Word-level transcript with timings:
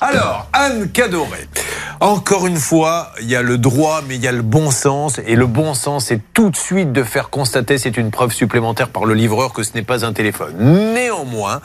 Anne 0.00 0.90
Cadoré. 0.90 1.48
Encore 2.00 2.46
une 2.46 2.56
fois, 2.56 3.12
il 3.20 3.28
y 3.28 3.36
a 3.36 3.42
le 3.42 3.58
droit, 3.58 4.00
mais 4.08 4.16
il 4.16 4.24
y 4.24 4.28
a 4.28 4.32
le 4.32 4.42
bon 4.42 4.70
sens. 4.70 5.20
Et 5.26 5.36
le 5.36 5.46
bon 5.46 5.74
sens, 5.74 6.06
c'est 6.06 6.20
tout 6.32 6.48
de 6.48 6.56
suite 6.56 6.92
de 6.92 7.02
faire 7.02 7.28
constater, 7.28 7.76
c'est 7.76 7.96
une 7.96 8.10
preuve 8.10 8.32
supplémentaire 8.32 8.88
par 8.88 9.04
le 9.04 9.14
livreur, 9.14 9.52
que 9.52 9.62
ce 9.62 9.74
n'est 9.74 9.82
pas 9.82 10.06
un 10.06 10.12
téléphone. 10.12 10.54
Néanmoins, 10.94 11.60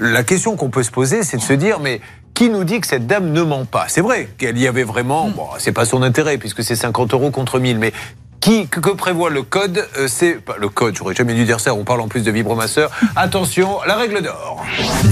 la 0.00 0.24
question 0.24 0.56
qu'on 0.56 0.70
peut 0.70 0.82
se 0.82 0.90
poser, 0.90 1.22
c'est 1.22 1.36
de 1.36 1.42
se 1.42 1.52
dire, 1.52 1.78
mais 1.78 2.00
qui 2.34 2.50
nous 2.50 2.64
dit 2.64 2.80
que 2.80 2.86
cette 2.86 3.06
dame 3.06 3.30
ne 3.32 3.42
ment 3.42 3.64
pas? 3.64 3.86
C'est 3.88 4.00
vrai 4.00 4.28
qu'elle 4.38 4.58
y 4.58 4.66
avait 4.66 4.84
vraiment, 4.84 5.28
bon, 5.28 5.46
c'est 5.58 5.72
pas 5.72 5.84
son 5.84 6.02
intérêt 6.02 6.38
puisque 6.38 6.62
c'est 6.62 6.76
50 6.76 7.12
euros 7.14 7.30
contre 7.30 7.58
1000, 7.58 7.78
mais 7.78 7.92
qui, 8.48 8.66
que, 8.66 8.80
prévoit 8.90 9.28
le 9.28 9.42
code 9.42 9.86
euh, 9.98 10.06
C'est 10.08 10.38
le 10.58 10.68
code, 10.68 10.96
j'aurais 10.96 11.14
jamais 11.14 11.34
dû 11.34 11.44
dire 11.44 11.60
ça, 11.60 11.74
on 11.74 11.84
parle 11.84 12.00
en 12.00 12.08
plus 12.08 12.22
de 12.22 12.30
vibromasseur. 12.30 12.90
Attention, 13.14 13.78
la 13.86 13.96
règle 13.96 14.22
d'or. 14.22 14.64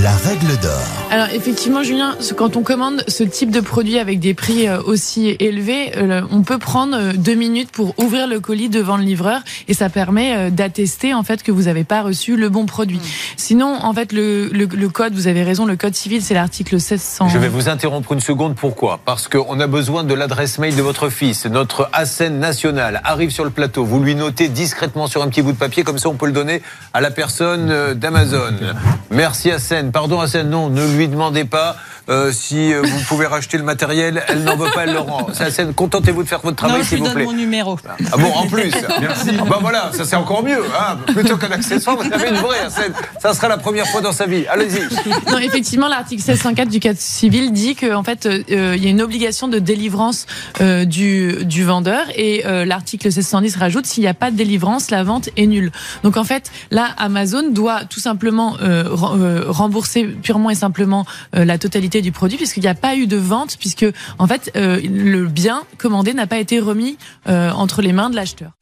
La 0.02 0.12
règle 0.12 0.58
d'or. 0.62 0.80
Alors 1.10 1.28
effectivement, 1.34 1.82
Julien, 1.82 2.16
quand 2.36 2.56
on 2.56 2.62
commande 2.62 3.04
ce 3.08 3.24
type 3.24 3.50
de 3.50 3.60
produit 3.60 3.98
avec 3.98 4.20
des 4.20 4.32
prix 4.32 4.66
euh, 4.66 4.80
aussi 4.82 5.36
élevés, 5.38 5.92
euh, 5.96 6.22
on 6.30 6.42
peut 6.42 6.58
prendre 6.58 7.12
deux 7.12 7.34
minutes 7.34 7.70
pour 7.70 7.94
ouvrir 7.98 8.26
le 8.26 8.40
colis 8.40 8.70
devant 8.70 8.96
le 8.96 9.04
livreur 9.04 9.40
et 9.68 9.74
ça 9.74 9.90
permet 9.90 10.50
d'attester 10.50 11.12
en 11.12 11.22
fait 11.22 11.42
que 11.42 11.52
vous 11.52 11.64
n'avez 11.64 11.84
pas 11.84 12.02
reçu 12.02 12.36
le 12.36 12.48
bon 12.48 12.64
produit. 12.64 13.00
Sinon, 13.36 13.78
en 13.82 13.92
fait, 13.92 14.12
le, 14.12 14.48
le, 14.48 14.88
code, 14.88 15.12
vous 15.12 15.26
avez 15.26 15.42
raison, 15.42 15.66
le 15.66 15.76
code 15.76 15.94
civil, 15.94 16.22
c'est 16.22 16.34
l'article 16.34 16.76
1600. 16.76 17.28
Je 17.28 17.38
vais 17.38 17.48
vous 17.48 17.68
interrompre 17.68 18.12
une 18.12 18.20
seconde. 18.20 18.54
Pourquoi? 18.54 18.98
Parce 19.04 19.28
qu'on 19.28 19.60
a 19.60 19.66
besoin 19.66 20.04
de 20.04 20.14
l'adresse 20.14 20.58
mail 20.58 20.74
de 20.74 20.82
votre 20.82 21.10
fils. 21.10 21.44
Notre 21.46 21.90
ASEN 21.92 22.38
national 22.38 23.02
arrive 23.04 23.25
sur 23.30 23.44
le 23.44 23.50
plateau. 23.50 23.84
Vous 23.84 24.02
lui 24.02 24.14
notez 24.14 24.48
discrètement 24.48 25.06
sur 25.06 25.22
un 25.22 25.28
petit 25.28 25.42
bout 25.42 25.52
de 25.52 25.58
papier, 25.58 25.84
comme 25.84 25.98
ça 25.98 26.08
on 26.08 26.14
peut 26.14 26.26
le 26.26 26.32
donner 26.32 26.62
à 26.92 27.00
la 27.00 27.10
personne 27.10 27.70
euh, 27.70 27.94
d'Amazon. 27.94 28.54
Merci 29.10 29.50
Hassan. 29.50 29.92
Pardon 29.92 30.20
Hassan, 30.20 30.48
non, 30.48 30.68
ne 30.70 30.86
lui 30.86 31.08
demandez 31.08 31.44
pas. 31.44 31.76
Euh, 32.08 32.30
si 32.30 32.72
euh, 32.72 32.82
vous 32.82 33.00
pouvez 33.08 33.26
racheter 33.26 33.58
le 33.58 33.64
matériel, 33.64 34.22
elle 34.28 34.44
n'en 34.44 34.56
veut 34.56 34.70
pas, 34.72 34.84
elle 34.84 34.92
le 34.92 35.00
rend. 35.00 35.26
Contentez-vous 35.74 36.22
de 36.22 36.28
faire 36.28 36.40
votre 36.40 36.56
travail, 36.56 36.84
s'il 36.84 36.98
vous 36.98 37.10
plaît. 37.10 37.24
mon 37.24 37.32
numéro. 37.32 37.78
Ah 37.88 38.16
bon, 38.16 38.30
en 38.32 38.46
plus. 38.46 38.72
Merci. 39.00 39.30
Ah 39.40 39.44
bah 39.44 39.58
voilà, 39.60 39.90
ça 39.92 40.04
c'est 40.04 40.16
encore 40.16 40.44
mieux. 40.44 40.62
Hein. 40.78 40.98
Plutôt 41.12 41.36
qu'un 41.36 41.50
accessoire, 41.50 41.96
vous 41.96 42.12
avez 42.12 42.28
une 42.28 42.36
vraie 42.36 42.68
Ça 43.20 43.34
sera 43.34 43.48
la 43.48 43.58
première 43.58 43.86
fois 43.88 44.00
dans 44.00 44.12
sa 44.12 44.26
vie. 44.26 44.44
Allez-y. 44.48 44.80
Non, 45.30 45.38
effectivement, 45.38 45.88
l'article 45.88 46.22
1604 46.22 46.68
du 46.68 46.80
Code 46.80 46.96
civil 46.96 47.52
dit 47.52 47.74
qu'en 47.74 47.96
en 47.96 48.04
fait, 48.04 48.28
il 48.48 48.82
y 48.82 48.86
a 48.86 48.90
une 48.90 49.02
obligation 49.02 49.48
de 49.48 49.58
délivrance 49.58 50.26
du, 50.60 51.44
du 51.44 51.64
vendeur 51.64 52.04
et 52.14 52.44
l'article 52.64 53.08
1610 53.08 53.56
rajoute 53.56 53.86
s'il 53.86 54.02
n'y 54.02 54.08
a 54.08 54.14
pas 54.14 54.30
de 54.30 54.36
délivrance, 54.36 54.90
la 54.90 55.02
vente 55.02 55.28
est 55.36 55.46
nulle. 55.46 55.72
Donc 56.04 56.16
en 56.16 56.24
fait, 56.24 56.50
là, 56.70 56.88
Amazon 56.98 57.50
doit 57.50 57.84
tout 57.84 58.00
simplement 58.00 58.56
rembourser 59.48 60.04
purement 60.04 60.50
et 60.50 60.54
simplement 60.54 61.04
la 61.32 61.58
totalité 61.58 61.95
du 62.00 62.12
produit 62.12 62.36
puisqu'il 62.36 62.60
n'y 62.60 62.68
a 62.68 62.74
pas 62.74 62.96
eu 62.96 63.06
de 63.06 63.16
vente 63.16 63.56
puisque 63.58 63.86
en 64.18 64.26
fait 64.26 64.50
euh, 64.56 64.80
le 64.82 65.26
bien 65.26 65.62
commandé 65.78 66.14
n'a 66.14 66.26
pas 66.26 66.38
été 66.38 66.60
remis 66.60 66.96
euh, 67.28 67.50
entre 67.50 67.82
les 67.82 67.92
mains 67.92 68.10
de 68.10 68.16
l'acheteur. 68.16 68.52